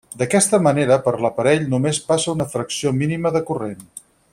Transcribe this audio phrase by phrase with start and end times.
[0.19, 3.89] D'aquesta manera per l'aparell només passa una fracció mínima de corrent.